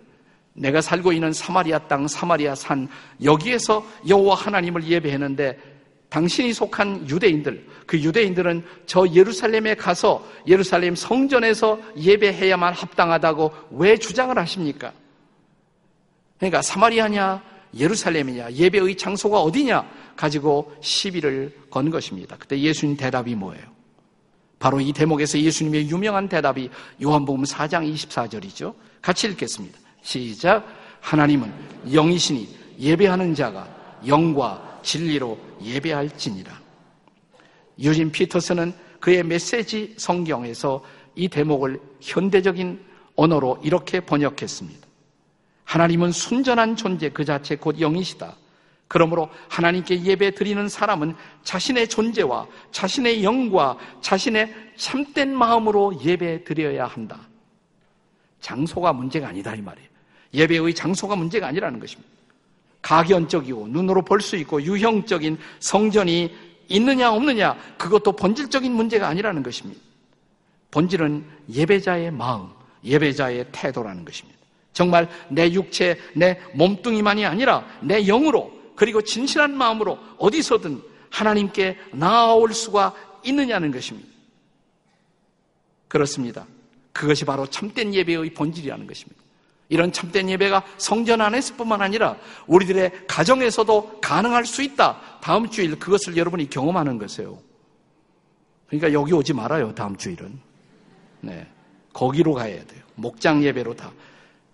내가 0.55 0.81
살고 0.81 1.13
있는 1.13 1.33
사마리아 1.33 1.79
땅, 1.89 2.07
사마리아 2.07 2.55
산, 2.55 2.89
여기에서 3.23 3.85
여호와 4.07 4.35
하나님을 4.35 4.85
예배했는데 4.85 5.59
당신이 6.11 6.53
속한 6.53 7.09
유대인들, 7.09 7.67
그 7.87 7.99
유대인들은 7.99 8.65
저 8.85 9.07
예루살렘에 9.09 9.75
가서 9.75 10.27
예루살렘 10.47 10.95
성전에서 10.95 11.81
예배해야만 11.97 12.75
합당하다고 12.75 13.53
왜 13.71 13.97
주장을 13.97 14.37
하십니까? 14.39 14.93
그러니까 16.37 16.61
사마리아냐, 16.61 17.43
예루살렘이냐, 17.75 18.53
예배의 18.53 18.97
장소가 18.97 19.41
어디냐 19.41 19.89
가지고 20.15 20.75
시비를 20.83 21.57
건 21.71 21.89
것입니다. 21.89 22.37
그때 22.39 22.61
예수님 22.61 22.99
대답이 22.99 23.35
뭐예요? 23.35 23.65
바로 24.63 24.81
이 24.81 24.93
대목에서 24.93 25.41
예수님의 25.41 25.91
유명한 25.91 26.29
대답이 26.29 26.71
요한복음 27.03 27.43
4장 27.43 27.93
24절이죠. 27.93 28.73
같이 29.03 29.27
읽겠습니다. 29.27 29.77
시작. 30.03 30.65
하나님은 31.01 31.53
영이시니 31.93 32.49
예배하는 32.79 33.35
자가 33.35 33.69
영과 34.07 34.79
진리로 34.85 35.37
예배할지니라. 35.61 36.53
유진 37.81 38.13
피터스는 38.13 38.73
그의 39.01 39.25
메시지 39.25 39.95
성경에서 39.99 40.85
이 41.17 41.27
대목을 41.27 41.81
현대적인 42.01 42.85
언어로 43.17 43.59
이렇게 43.65 43.99
번역했습니다. 43.99 44.87
하나님은 45.65 46.13
순전한 46.13 46.77
존재 46.77 47.09
그 47.09 47.25
자체 47.25 47.57
곧 47.57 47.81
영이시다. 47.81 48.37
그러므로 48.93 49.31
하나님께 49.49 50.03
예배 50.03 50.33
드리는 50.33 50.69
사람은 50.69 51.15
자신의 51.45 51.89
존재와 51.89 52.47
자신의 52.73 53.25
영과 53.25 53.79
자신의 54.03 54.55
참된 54.77 55.35
마음으로 55.35 55.99
예배 56.05 56.45
드려야 56.45 56.85
한다. 56.85 57.19
장소가 58.43 58.93
문제가 58.93 59.29
아니다 59.29 59.55
이 59.55 59.63
말이에요. 59.63 59.89
예배의 60.35 60.75
장소가 60.75 61.17
문제가 61.17 61.47
아니라는 61.47 61.81
것입니다. 61.81 62.11
가견적이고 62.83 63.69
눈으로 63.69 64.03
볼 64.03 64.21
수 64.21 64.37
있고 64.37 64.63
유형적인 64.63 65.39
성전이 65.59 66.31
있느냐 66.69 67.15
없느냐 67.15 67.57
그것도 67.79 68.13
본질적인 68.13 68.71
문제가 68.71 69.09
아니라는 69.09 69.43
것입니다. 69.43 69.81
본질은 70.71 71.25
예배자의 71.49 72.11
마음, 72.11 72.51
예배자의 72.85 73.47
태도라는 73.53 74.05
것입니다. 74.05 74.39
정말 74.75 75.09
내 75.31 75.51
육체, 75.51 75.99
내 76.15 76.39
몸뚱이만이 76.53 77.25
아니라 77.25 77.65
내 77.81 78.05
영으로 78.05 78.62
그리고 78.77 79.03
진실한 79.03 79.57
마음으로 79.57 79.99
어디서든 80.19 80.83
하나님께 81.11 81.79
나아올 81.93 82.55
수가 82.55 82.95
있느냐는 83.25 83.71
것입니다. 83.71 84.09
그렇습니다. 85.89 86.47
그것이 86.93 87.25
바로 87.25 87.47
참된 87.47 87.95
예배의 87.95 88.35
본질이라는 88.35 88.87
것입니다. 88.87 89.23
이런 89.69 89.91
참된 89.93 90.29
예배가 90.29 90.65
성전 90.77 91.21
안에서뿐만 91.21 91.81
아니라 91.81 92.17
우리들의 92.47 93.07
가정에서도 93.07 94.01
가능할 94.03 94.45
수 94.45 94.63
있다. 94.63 95.01
다음 95.23 95.49
주일 95.49 95.79
그것을 95.79 96.17
여러분이 96.17 96.51
경험하는 96.51 96.99
것이에요. 96.99 97.39
그러니까 98.67 98.93
여기 98.93 99.13
오지 99.15 99.33
말아요. 99.33 99.75
다음 99.75 99.97
주일은. 99.97 100.39
네. 101.21 101.47
거기로 101.93 102.35
가야 102.35 102.65
돼요. 102.65 102.83
목장 102.95 103.43
예배로 103.43 103.75
다. 103.75 103.93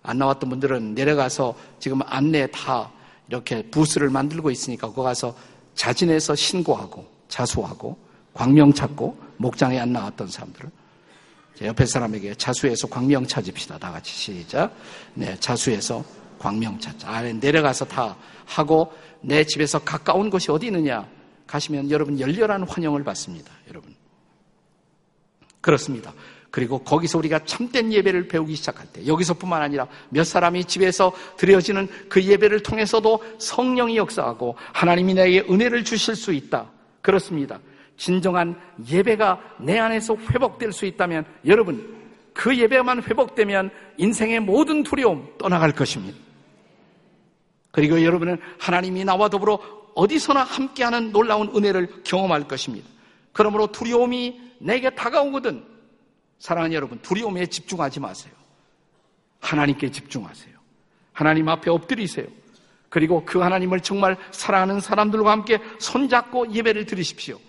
안 0.03 0.17
나왔던 0.17 0.49
분들은 0.49 0.93
내려가서 0.93 1.55
지금 1.79 1.99
안내 2.05 2.47
다 2.51 2.91
이렇게 3.29 3.61
부스를 3.61 4.09
만들고 4.09 4.49
있으니까 4.49 4.87
거기 4.87 5.03
가서 5.03 5.35
자진해서 5.75 6.35
신고하고 6.35 7.07
자수하고 7.27 7.97
광명 8.33 8.73
찾고 8.73 9.17
목장에 9.37 9.79
안 9.79 9.93
나왔던 9.93 10.27
사람들은 10.27 10.71
옆에 11.61 11.85
사람에게 11.85 12.35
자수해서 12.35 12.87
광명 12.87 13.25
찾읍시다. 13.25 13.77
다 13.77 13.91
같이 13.91 14.11
시작. 14.11 14.73
네, 15.13 15.37
자수해서 15.39 16.03
광명 16.39 16.79
찾자. 16.79 17.09
아래 17.09 17.33
내려가서 17.33 17.85
다 17.85 18.15
하고 18.45 18.93
내 19.21 19.43
집에서 19.43 19.79
가까운 19.79 20.29
곳이 20.29 20.51
어디 20.51 20.67
있느냐 20.67 21.07
가시면 21.45 21.91
여러분 21.91 22.19
열렬한 22.19 22.63
환영을 22.63 23.03
받습니다. 23.03 23.51
여러분. 23.67 23.93
그렇습니다. 25.61 26.13
그리고 26.51 26.79
거기서 26.79 27.17
우리가 27.19 27.39
참된 27.45 27.93
예배를 27.93 28.27
배우기 28.27 28.55
시작할 28.55 28.87
때 28.91 29.05
여기서뿐만 29.05 29.61
아니라 29.61 29.87
몇 30.09 30.23
사람이 30.23 30.65
집에서 30.65 31.11
드려지는 31.37 31.87
그 32.09 32.23
예배를 32.23 32.63
통해서도 32.63 33.23
성령이 33.37 33.97
역사하고 33.97 34.55
하나님이 34.73 35.13
나에게 35.13 35.45
은혜를 35.49 35.83
주실 35.83 36.15
수 36.15 36.33
있다. 36.33 36.67
그렇습니다. 37.01 37.59
진정한 37.97 38.59
예배가 38.89 39.57
내 39.59 39.77
안에서 39.77 40.15
회복될 40.15 40.71
수 40.71 40.85
있다면 40.85 41.25
여러분 41.45 41.99
그 42.33 42.57
예배만 42.57 43.03
회복되면 43.03 43.69
인생의 43.97 44.39
모든 44.39 44.83
두려움 44.83 45.27
떠나갈 45.37 45.71
것입니다. 45.71 46.17
그리고 47.71 48.03
여러분은 48.03 48.37
하나님이 48.57 49.03
나와 49.03 49.29
더불어 49.29 49.59
어디서나 49.93 50.43
함께하는 50.43 51.11
놀라운 51.11 51.49
은혜를 51.55 52.03
경험할 52.03 52.47
것입니다. 52.47 52.87
그러므로 53.33 53.67
두려움이 53.67 54.39
내게 54.59 54.89
다가오거든 54.89 55.63
사랑하는 56.39 56.73
여러분, 56.75 56.99
두려움에 57.01 57.45
집중하지 57.45 57.99
마세요. 57.99 58.33
하나님께 59.39 59.91
집중하세요. 59.91 60.57
하나님 61.13 61.49
앞에 61.49 61.69
엎드리세요. 61.69 62.27
그리고 62.89 63.23
그 63.25 63.39
하나님을 63.39 63.81
정말 63.81 64.17
사랑하는 64.31 64.79
사람들과 64.79 65.31
함께 65.31 65.59
손잡고 65.79 66.51
예배를 66.53 66.85
드리십시오. 66.85 67.39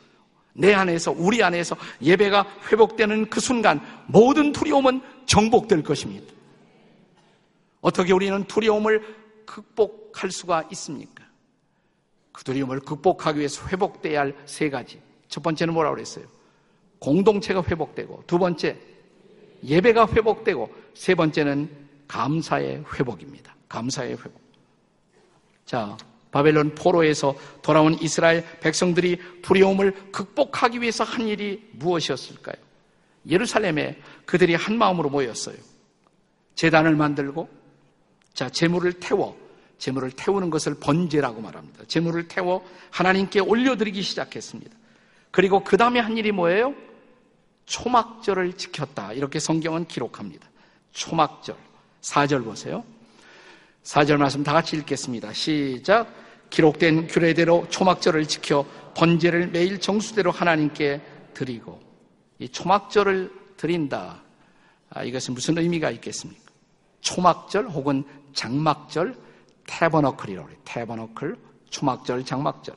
내 0.52 0.74
안에서, 0.74 1.12
우리 1.16 1.42
안에서 1.42 1.76
예배가 2.02 2.46
회복되는 2.70 3.30
그 3.30 3.40
순간 3.40 3.80
모든 4.06 4.52
두려움은 4.52 5.00
정복될 5.26 5.82
것입니다. 5.82 6.34
어떻게 7.80 8.12
우리는 8.12 8.44
두려움을 8.44 9.16
극복할 9.46 10.30
수가 10.30 10.64
있습니까? 10.72 11.24
그 12.32 12.44
두려움을 12.44 12.80
극복하기 12.80 13.38
위해서 13.38 13.66
회복돼야 13.68 14.20
할 14.20 14.36
세 14.44 14.68
가지. 14.68 15.00
첫 15.28 15.42
번째는 15.42 15.72
뭐라고 15.72 15.94
그랬어요? 15.94 16.26
공동체가 17.00 17.62
회복되고 17.62 18.24
두 18.26 18.38
번째 18.38 18.76
예배가 19.64 20.08
회복되고 20.08 20.72
세 20.94 21.14
번째는 21.14 21.68
감사의 22.06 22.84
회복입니다. 22.94 23.54
감사의 23.68 24.12
회복. 24.12 24.40
자, 25.64 25.96
바벨론 26.30 26.74
포로에서 26.74 27.34
돌아온 27.62 27.94
이스라엘 28.00 28.44
백성들이 28.60 29.18
두려움을 29.42 30.12
극복하기 30.12 30.80
위해서 30.80 31.04
한 31.04 31.26
일이 31.26 31.68
무엇이었을까요? 31.72 32.56
예루살렘에 33.28 33.98
그들이 34.24 34.54
한 34.54 34.78
마음으로 34.78 35.10
모였어요. 35.10 35.56
재단을 36.54 36.94
만들고 36.94 37.48
자, 38.34 38.48
재물을 38.48 38.92
태워 38.94 39.38
재물을 39.78 40.10
태우는 40.10 40.50
것을 40.50 40.74
번제라고 40.78 41.40
말합니다. 41.40 41.84
재물을 41.88 42.28
태워 42.28 42.64
하나님께 42.90 43.40
올려드리기 43.40 44.02
시작했습니다. 44.02 44.76
그리고 45.30 45.64
그 45.64 45.76
다음에 45.76 46.00
한 46.00 46.18
일이 46.18 46.32
뭐예요? 46.32 46.74
초막절을 47.70 48.54
지켰다. 48.54 49.12
이렇게 49.12 49.38
성경은 49.38 49.86
기록합니다. 49.86 50.48
초막절. 50.90 51.56
4절 52.02 52.44
보세요. 52.44 52.82
4절 53.84 54.16
말씀 54.16 54.42
다 54.42 54.52
같이 54.52 54.76
읽겠습니다. 54.76 55.32
시작. 55.32 56.12
기록된 56.50 57.06
규례대로 57.06 57.68
초막절을 57.70 58.26
지켜 58.26 58.66
번제를 58.96 59.48
매일 59.48 59.78
정수대로 59.78 60.32
하나님께 60.32 61.00
드리고 61.32 61.80
이 62.40 62.48
초막절을 62.48 63.32
드린다. 63.56 64.20
아, 64.90 65.04
이것은 65.04 65.34
무슨 65.34 65.56
의미가 65.56 65.92
있겠습니까? 65.92 66.50
초막절 67.02 67.68
혹은 67.68 68.02
장막절, 68.34 69.16
태버너클이라고 69.68 70.48
해요. 70.48 70.58
태버너클, 70.64 71.36
초막절, 71.70 72.24
장막절. 72.24 72.74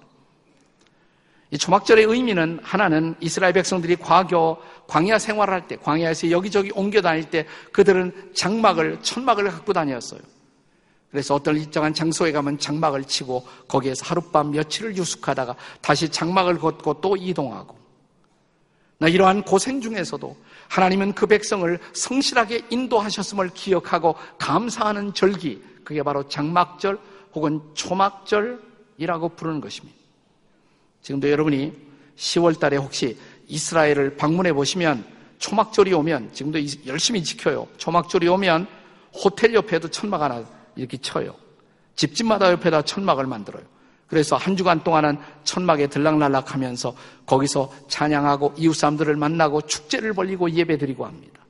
이 1.53 1.57
초막절의 1.59 2.05
의미는 2.05 2.59
하나는 2.63 3.13
이스라엘 3.19 3.53
백성들이 3.53 3.97
과교 3.97 4.57
광야 4.87 5.19
생활을 5.19 5.53
할 5.53 5.67
때, 5.67 5.75
광야에서 5.75 6.31
여기저기 6.31 6.71
옮겨 6.73 6.99
다닐 6.99 7.29
때 7.29 7.45
그들은 7.71 8.31
장막을, 8.33 9.03
천막을 9.03 9.51
갖고 9.51 9.71
다녔어요. 9.71 10.19
그래서 11.11 11.35
어떤 11.35 11.55
일정한 11.55 11.93
장소에 11.93 12.31
가면 12.31 12.57
장막을 12.57 13.03
치고 13.03 13.45
거기에서 13.67 14.03
하룻밤 14.03 14.49
며칠을 14.49 14.97
유숙하다가 14.97 15.55
다시 15.79 16.09
장막을 16.09 16.57
걷고 16.57 17.01
또 17.01 17.15
이동하고. 17.15 17.77
나 18.97 19.07
이러한 19.07 19.43
고생 19.43 19.79
중에서도 19.79 20.35
하나님은 20.69 21.13
그 21.13 21.27
백성을 21.27 21.77
성실하게 21.93 22.63
인도하셨음을 22.71 23.51
기억하고 23.53 24.15
감사하는 24.39 25.13
절기, 25.13 25.63
그게 25.83 26.01
바로 26.01 26.27
장막절 26.27 26.97
혹은 27.35 27.61
초막절이라고 27.75 29.29
부르는 29.35 29.61
것입니다. 29.61 30.02
지금도 31.03 31.29
여러분이 31.29 31.73
10월 32.15 32.59
달에 32.59 32.77
혹시 32.77 33.17
이스라엘을 33.47 34.15
방문해 34.15 34.53
보시면 34.53 35.05
초막절이 35.37 35.93
오면 35.93 36.33
지금도 36.33 36.59
열심히 36.87 37.21
지켜요. 37.23 37.67
초막절이 37.77 38.27
오면 38.29 38.65
호텔 39.13 39.53
옆에도 39.53 39.89
천막 39.89 40.21
하나 40.21 40.43
이렇게 40.75 40.97
쳐요. 40.97 41.35
집집마다 41.95 42.51
옆에다 42.51 42.81
천막을 42.83 43.27
만들어요. 43.27 43.63
그래서 44.07 44.37
한 44.37 44.55
주간 44.55 44.83
동안은 44.83 45.17
천막에 45.43 45.87
들락날락 45.87 46.53
하면서 46.53 46.95
거기서 47.25 47.73
찬양하고 47.87 48.53
이웃 48.57 48.73
사람들을 48.73 49.15
만나고 49.15 49.61
축제를 49.61 50.13
벌리고 50.13 50.49
예배 50.51 50.77
드리고 50.77 51.05
합니다. 51.05 51.45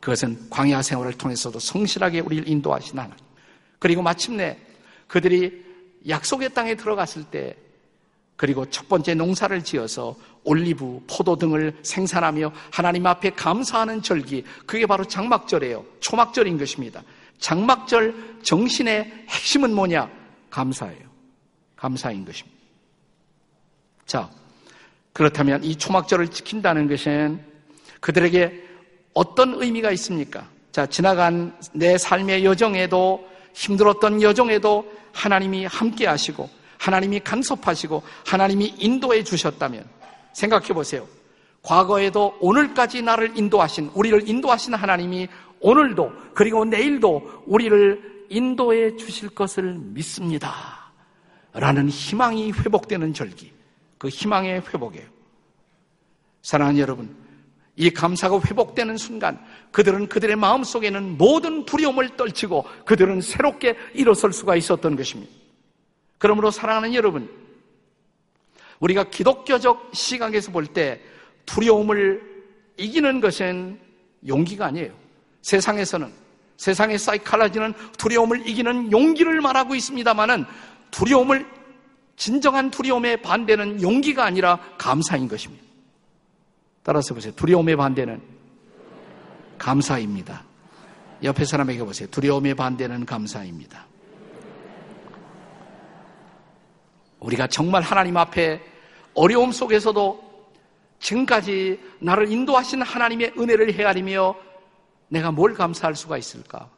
그것은 0.00 0.50
광야 0.50 0.82
생활을 0.82 1.14
통해서도 1.14 1.58
성실하게 1.58 2.20
우리를 2.20 2.48
인도하신 2.48 2.98
하나님. 2.98 3.16
그리고 3.78 4.02
마침내 4.02 4.58
그들이 5.08 5.64
약속의 6.08 6.54
땅에 6.54 6.74
들어갔을 6.74 7.24
때 7.24 7.56
그리고 8.36 8.68
첫 8.70 8.88
번째 8.88 9.14
농사를 9.14 9.62
지어서 9.62 10.16
올리브, 10.44 11.04
포도 11.08 11.36
등을 11.36 11.76
생산하며 11.82 12.52
하나님 12.72 13.06
앞에 13.06 13.30
감사하는 13.30 14.02
절기, 14.02 14.44
그게 14.66 14.86
바로 14.86 15.04
장막절이에요. 15.04 15.84
초막절인 16.00 16.58
것입니다. 16.58 17.02
장막절 17.38 18.40
정신의 18.42 19.26
핵심은 19.28 19.74
뭐냐? 19.74 20.10
감사예요. 20.50 21.02
감사인 21.76 22.24
것입니다. 22.24 22.58
자, 24.06 24.30
그렇다면 25.12 25.62
이 25.64 25.76
초막절을 25.76 26.28
지킨다는 26.28 26.88
것은 26.88 27.44
그들에게 28.00 28.62
어떤 29.14 29.54
의미가 29.54 29.90
있습니까? 29.92 30.48
자, 30.72 30.86
지나간 30.86 31.56
내 31.72 31.98
삶의 31.98 32.44
여정에도 32.44 33.28
힘들었던 33.54 34.22
여정에도 34.22 34.90
하나님이 35.12 35.66
함께 35.66 36.06
하시고 36.06 36.48
하나님이 36.82 37.20
간섭하시고 37.20 38.02
하나님이 38.26 38.74
인도해 38.76 39.22
주셨다면 39.22 39.84
생각해 40.32 40.68
보세요. 40.68 41.06
과거에도 41.62 42.36
오늘까지 42.40 43.02
나를 43.02 43.38
인도하신, 43.38 43.92
우리를 43.94 44.28
인도하신 44.28 44.74
하나님이 44.74 45.28
오늘도 45.60 46.12
그리고 46.34 46.64
내일도 46.64 47.44
우리를 47.46 48.26
인도해 48.30 48.96
주실 48.96 49.28
것을 49.28 49.74
믿습니다. 49.78 50.52
라는 51.52 51.88
희망이 51.88 52.50
회복되는 52.50 53.14
절기. 53.14 53.52
그 53.96 54.08
희망의 54.08 54.62
회복이에요. 54.62 55.06
사랑하는 56.42 56.80
여러분, 56.80 57.14
이 57.76 57.90
감사가 57.90 58.40
회복되는 58.40 58.96
순간 58.96 59.38
그들은 59.70 60.08
그들의 60.08 60.34
마음 60.34 60.64
속에는 60.64 61.16
모든 61.16 61.64
두려움을 61.64 62.16
떨치고 62.16 62.64
그들은 62.84 63.20
새롭게 63.20 63.76
일어설 63.94 64.32
수가 64.32 64.56
있었던 64.56 64.96
것입니다. 64.96 65.41
그러므로 66.22 66.52
사랑하는 66.52 66.94
여러분, 66.94 67.28
우리가 68.78 69.10
기독교적 69.10 69.90
시각에서 69.92 70.52
볼 70.52 70.68
때 70.68 71.00
두려움을 71.46 72.22
이기는 72.76 73.20
것은 73.20 73.80
용기가 74.28 74.66
아니에요. 74.66 74.92
세상에서는 75.42 76.12
세상의 76.58 77.00
사이칼라지는 77.00 77.74
두려움을 77.98 78.48
이기는 78.48 78.92
용기를 78.92 79.40
말하고 79.40 79.74
있습니다만은 79.74 80.44
두려움을 80.92 81.44
진정한 82.14 82.70
두려움의 82.70 83.20
반대는 83.22 83.82
용기가 83.82 84.24
아니라 84.24 84.60
감사인 84.78 85.26
것입니다. 85.26 85.64
따라서 86.84 87.14
보세요. 87.14 87.32
두려움의 87.34 87.74
반대는 87.74 88.22
감사입니다. 89.58 90.44
옆에 91.24 91.44
사람에게 91.44 91.82
보세요. 91.82 92.08
두려움의 92.12 92.54
반대는 92.54 93.06
감사입니다. 93.06 93.90
우리가 97.22 97.46
정말 97.46 97.82
하나님 97.82 98.16
앞에 98.16 98.60
어려움 99.14 99.52
속에서도 99.52 100.32
지금까지 100.98 101.80
나를 102.00 102.30
인도하신 102.30 102.82
하나님의 102.82 103.34
은혜를 103.38 103.74
헤아리며 103.74 104.34
내가 105.08 105.32
뭘 105.32 105.54
감사할 105.54 105.94
수가 105.94 106.16
있을까? 106.16 106.70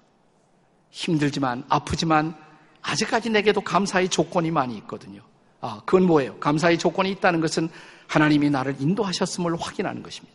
힘들지만, 0.91 1.65
아프지만, 1.69 2.35
아직까지 2.83 3.31
내게도 3.31 3.61
감사의 3.61 4.09
조건이 4.09 4.51
많이 4.51 4.77
있거든요. 4.79 5.21
아, 5.61 5.81
그건 5.85 6.05
뭐예요? 6.05 6.39
감사의 6.39 6.79
조건이 6.79 7.11
있다는 7.13 7.41
것은 7.41 7.69
하나님이 8.07 8.51
나를 8.51 8.77
인도하셨음을 8.79 9.57
확인하는 9.59 10.03
것입니다. 10.03 10.35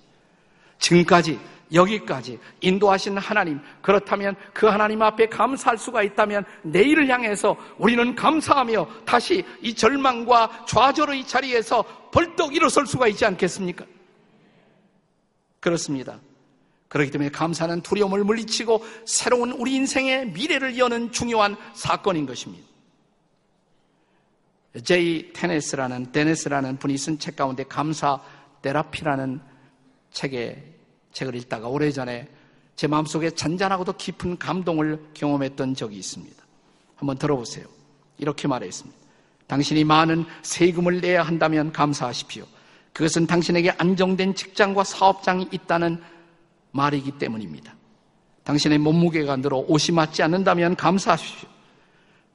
지금까지 0.80 1.40
여기까지 1.72 2.40
인도하신 2.62 3.18
하나님, 3.18 3.60
그렇다면 3.82 4.36
그 4.54 4.66
하나님 4.66 5.02
앞에 5.02 5.28
감사할 5.28 5.78
수가 5.78 6.02
있다면 6.04 6.44
내일을 6.64 7.08
향해서 7.10 7.56
우리는 7.78 8.16
감사하며 8.16 8.88
다시 9.06 9.46
이 9.62 9.74
절망과 9.76 10.66
좌절의 10.68 11.28
자리에서 11.28 11.84
벌떡 12.12 12.56
일어설 12.56 12.88
수가 12.88 13.08
있지 13.08 13.26
않겠습니까? 13.26 13.86
그렇습니다. 15.60 16.20
그렇기 16.88 17.12
때문에 17.12 17.30
감사는 17.30 17.82
두려움을 17.82 18.24
물리치고 18.24 18.84
새로운 19.06 19.52
우리 19.52 19.76
인생의 19.76 20.32
미래를 20.32 20.78
여는 20.80 21.12
중요한 21.12 21.56
사건인 21.76 22.26
것입니다. 22.26 22.68
제이 24.84 25.34
테네스라는 25.34 26.12
데네스라는 26.12 26.78
분이 26.78 26.98
쓴 26.98 27.20
책 27.20 27.36
가운데 27.36 27.64
감사 27.64 28.20
테라피라는 28.64 29.40
책에 30.12 30.64
책을 31.12 31.36
읽다가 31.36 31.68
오래전에 31.68 32.28
제 32.76 32.88
마음속에 32.88 33.32
잔잔하고도 33.32 33.94
깊은 33.94 34.38
감동을 34.38 35.00
경험했던 35.14 35.76
적이 35.76 35.98
있습니다. 35.98 36.44
한번 36.96 37.18
들어보세요. 37.18 37.66
이렇게 38.18 38.48
말했습니다. 38.48 38.98
당신이 39.48 39.84
많은 39.84 40.26
세금을 40.44 41.02
내야 41.02 41.24
한다면 41.24 41.72
감사하십시오. 41.72 42.46
그것은 42.94 43.28
당신에게 43.28 43.72
안정된 43.72 44.36
직장과 44.36 44.84
사업장이 44.84 45.48
있다는 45.52 46.02
말이기 46.72 47.12
때문입니다. 47.18 47.76
당신의 48.44 48.78
몸무게가 48.78 49.38
늘어 49.38 49.58
옷이 49.68 49.94
맞지 49.94 50.24
않는다면 50.24 50.76
감사하십시오. 50.76 51.50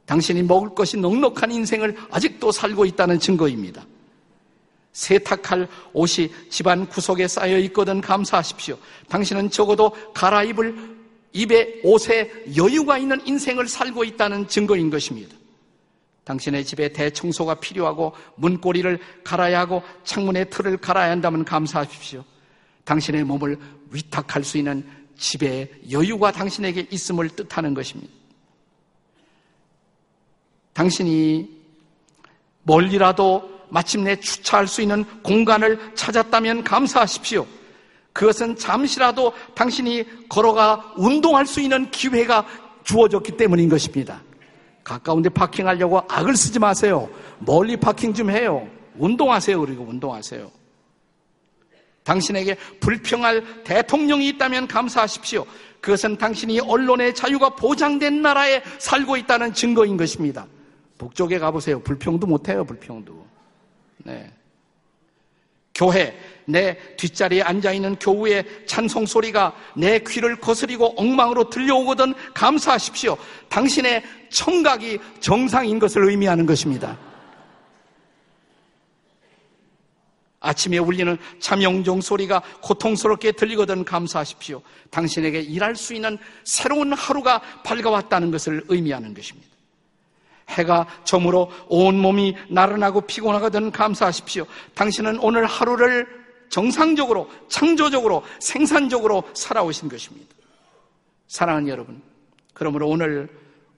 당신이 0.06 0.42
먹을 0.42 0.74
것이 0.74 0.96
넉넉한 0.96 1.50
인생을 1.50 1.96
아직도 2.10 2.52
살고 2.52 2.84
있다는 2.84 3.18
증거입니다. 3.18 3.86
세탁할 4.94 5.68
옷이 5.92 6.30
집안 6.48 6.88
구석에 6.88 7.28
쌓여 7.28 7.58
있거든 7.58 8.00
감사하십시오. 8.00 8.78
당신은 9.08 9.50
적어도 9.50 9.90
갈아입을 10.14 10.94
입에 11.32 11.80
옷에 11.82 12.30
여유가 12.56 12.96
있는 12.96 13.20
인생을 13.26 13.66
살고 13.66 14.04
있다는 14.04 14.48
증거인 14.48 14.88
것입니다. 14.88 15.36
당신의 16.22 16.64
집에 16.64 16.92
대청소가 16.92 17.56
필요하고 17.56 18.14
문고리를 18.36 18.98
갈아야 19.24 19.60
하고 19.60 19.82
창문의 20.04 20.48
틀을 20.48 20.78
갈아야 20.78 21.10
한다면 21.10 21.44
감사하십시오. 21.44 22.24
당신의 22.84 23.24
몸을 23.24 23.58
위탁할 23.90 24.44
수 24.44 24.58
있는 24.58 24.88
집에 25.18 25.70
여유가 25.90 26.30
당신에게 26.30 26.86
있음을 26.90 27.28
뜻하는 27.30 27.74
것입니다. 27.74 28.12
당신이 30.72 31.50
멀리라도 32.62 33.53
마침내 33.74 34.14
주차할 34.14 34.68
수 34.68 34.82
있는 34.82 35.04
공간을 35.24 35.96
찾았다면 35.96 36.62
감사하십시오. 36.62 37.44
그것은 38.12 38.54
잠시라도 38.54 39.32
당신이 39.56 40.28
걸어가 40.28 40.94
운동할 40.96 41.44
수 41.44 41.60
있는 41.60 41.90
기회가 41.90 42.46
주어졌기 42.84 43.36
때문인 43.36 43.68
것입니다. 43.68 44.22
가까운데 44.84 45.28
파킹하려고 45.28 46.02
악을 46.08 46.36
쓰지 46.36 46.60
마세요. 46.60 47.08
멀리 47.40 47.76
파킹 47.76 48.14
좀 48.14 48.30
해요. 48.30 48.68
운동하세요. 48.96 49.60
그리고 49.60 49.82
운동하세요. 49.82 50.52
당신에게 52.04 52.56
불평할 52.78 53.64
대통령이 53.64 54.28
있다면 54.28 54.68
감사하십시오. 54.68 55.44
그것은 55.80 56.16
당신이 56.16 56.60
언론의 56.60 57.16
자유가 57.16 57.48
보장된 57.56 58.22
나라에 58.22 58.62
살고 58.78 59.16
있다는 59.16 59.52
증거인 59.52 59.96
것입니다. 59.96 60.46
북쪽에 60.96 61.40
가보세요. 61.40 61.80
불평도 61.80 62.28
못해요, 62.28 62.64
불평도. 62.64 63.33
네. 64.04 64.30
교회, 65.74 66.16
내 66.46 66.78
뒷자리에 66.96 67.42
앉아있는 67.42 67.96
교우의 67.96 68.66
찬송 68.66 69.06
소리가 69.06 69.56
내 69.76 69.98
귀를 70.06 70.36
거스리고 70.36 70.94
엉망으로 70.96 71.50
들려오거든 71.50 72.14
감사하십시오. 72.32 73.16
당신의 73.48 74.04
청각이 74.30 74.98
정상인 75.20 75.78
것을 75.78 76.08
의미하는 76.08 76.46
것입니다. 76.46 76.96
아침에 80.38 80.76
울리는 80.78 81.16
참용종 81.40 82.02
소리가 82.02 82.42
고통스럽게 82.60 83.32
들리거든 83.32 83.84
감사하십시오. 83.84 84.60
당신에게 84.90 85.40
일할 85.40 85.74
수 85.74 85.94
있는 85.94 86.18
새로운 86.44 86.92
하루가 86.92 87.40
밝아왔다는 87.64 88.30
것을 88.30 88.62
의미하는 88.68 89.14
것입니다. 89.14 89.53
해가 90.48 90.86
저물어 91.04 91.48
온몸이 91.68 92.36
나른하고 92.48 93.02
피곤하거든 93.02 93.70
감사하십시오. 93.70 94.46
당신은 94.74 95.18
오늘 95.20 95.46
하루를 95.46 96.06
정상적으로, 96.50 97.28
창조적으로, 97.48 98.22
생산적으로 98.38 99.24
살아오신 99.34 99.88
것입니다. 99.88 100.34
사랑하는 101.26 101.68
여러분, 101.68 102.02
그러므로 102.52 102.88
오늘 102.88 103.28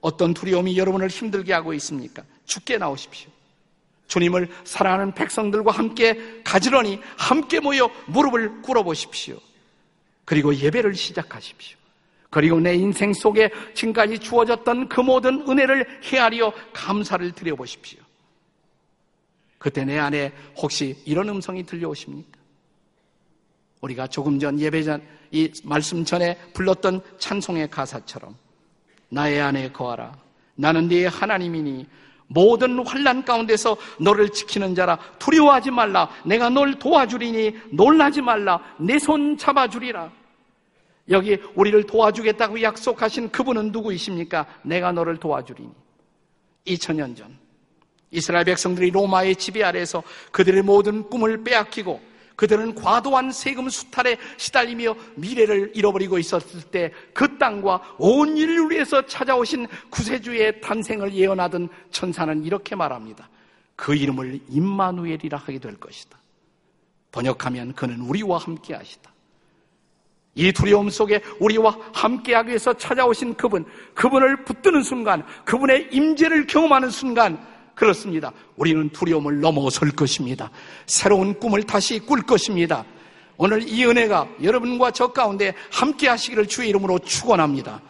어떤 0.01 0.33
두려움이 0.33 0.77
여러분을 0.77 1.07
힘들게 1.07 1.53
하고 1.53 1.73
있습니까? 1.73 2.23
죽게 2.45 2.77
나오십시오. 2.77 3.29
주님을 4.07 4.49
사랑하는 4.63 5.13
백성들과 5.13 5.71
함께 5.71 6.41
가지런히 6.43 7.01
함께 7.17 7.59
모여 7.59 7.89
무릎을 8.05 8.61
꿇어보십시오. 8.61 9.37
그리고 10.23 10.55
예배를 10.55 10.95
시작하십시오. 10.95 11.77
그리고 12.29 12.59
내 12.59 12.75
인생 12.75 13.13
속에 13.13 13.49
지금까지 13.73 14.19
주어졌던 14.19 14.89
그 14.89 15.01
모든 15.01 15.47
은혜를 15.47 16.01
헤아려 16.03 16.51
감사를 16.73 17.31
드려보십시오. 17.31 17.99
그때 19.57 19.85
내 19.85 19.97
안에 19.97 20.31
혹시 20.57 20.95
이런 21.05 21.29
음성이 21.29 21.65
들려오십니까? 21.65 22.37
우리가 23.81 24.07
조금 24.07 24.39
전 24.39 24.59
예배 24.59 24.83
전, 24.83 25.01
이 25.31 25.51
말씀 25.63 26.03
전에 26.03 26.37
불렀던 26.53 27.01
찬송의 27.17 27.69
가사처럼 27.69 28.35
나의 29.09 29.41
안에 29.41 29.71
거하라. 29.71 30.15
나는 30.55 30.87
네 30.87 31.05
하나님이니 31.05 31.85
모든 32.27 32.85
환란 32.85 33.23
가운데서 33.23 33.77
너를 33.99 34.29
지키는 34.29 34.75
자라 34.75 34.97
두려워하지 35.17 35.71
말라. 35.71 36.09
내가 36.25 36.49
널 36.49 36.77
도와주리니 36.77 37.55
놀라지 37.71 38.21
말라. 38.21 38.59
내 38.79 38.97
손 38.99 39.37
잡아주리라. 39.37 40.11
여기 41.09 41.37
우리를 41.55 41.83
도와주겠다고 41.85 42.61
약속하신 42.61 43.29
그분은 43.31 43.71
누구이십니까? 43.71 44.45
내가 44.63 44.91
너를 44.91 45.17
도와주리니. 45.17 45.71
2000년 46.65 47.15
전 47.15 47.37
이스라엘 48.11 48.45
백성들이 48.45 48.91
로마의 48.91 49.35
지배 49.35 49.63
아래에서 49.63 50.03
그들의 50.31 50.63
모든 50.63 51.09
꿈을 51.09 51.43
빼앗기고 51.43 52.01
그들은 52.35 52.75
과도한 52.75 53.31
세금 53.31 53.67
수탈에 53.67 54.17
시달리며 54.37 54.95
미래를 55.15 55.71
잃어버리고 55.73 56.19
있었을 56.19 56.61
때 56.61 56.91
그 57.13 57.37
땅과 57.37 57.95
온 57.97 58.37
인류를 58.37 58.71
위해서 58.71 59.05
찾아오신 59.05 59.67
구세주의 59.89 60.61
탄생을 60.61 61.13
예언하던 61.13 61.69
천사는 61.89 62.43
이렇게 62.43 62.75
말합니다. 62.75 63.27
그 63.75 63.95
이름을 63.95 64.39
임마누엘이라 64.49 65.37
하게 65.37 65.57
될 65.59 65.77
것이다. 65.77 66.17
번역하면 67.11 67.73
그는 67.73 68.01
우리와 68.01 68.37
함께 68.37 68.75
하시다. 68.75 69.11
이 70.37 70.53
두려움 70.53 70.89
속에 70.89 71.19
우리와 71.39 71.77
함께하기 71.93 72.49
위해서 72.49 72.71
찾아오신 72.73 73.33
그분, 73.33 73.65
그분을 73.95 74.45
붙드는 74.45 74.83
순간, 74.83 75.25
그분의 75.43 75.89
임재를 75.91 76.47
경험하는 76.47 76.89
순간, 76.91 77.37
그렇습니다. 77.73 78.31
우리는 78.55 78.89
두려움을 78.89 79.39
넘어설 79.39 79.91
것입니다. 79.91 80.49
새로운 80.85 81.39
꿈을 81.39 81.63
다시 81.63 81.99
꿀 81.99 82.21
것입니다. 82.21 82.85
오늘 83.37 83.67
이 83.67 83.85
은혜가 83.85 84.27
여러분과 84.41 84.91
저 84.91 85.07
가운데 85.07 85.53
함께 85.71 86.07
하시기를 86.07 86.47
주의 86.47 86.69
이름으로 86.69 86.99
축원합니다. 86.99 87.81